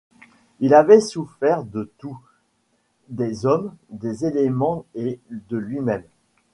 [0.61, 2.17] Il avait souffert de tout,
[3.09, 6.05] des hommes, des éléments et de lui-même.